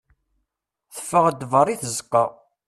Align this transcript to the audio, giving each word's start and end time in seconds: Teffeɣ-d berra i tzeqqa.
Teffeɣ-d 0.95 1.41
berra 1.51 1.71
i 1.73 1.75
tzeqqa. 1.81 2.23